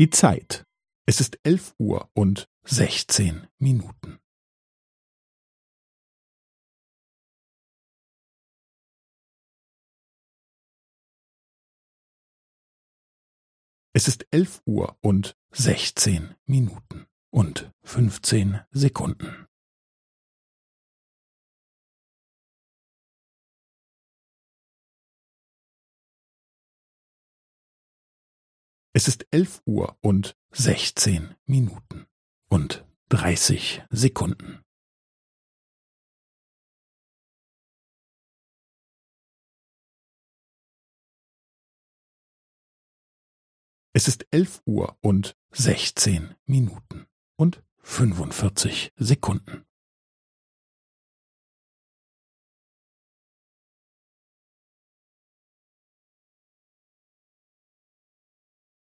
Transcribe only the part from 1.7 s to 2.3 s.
Uhr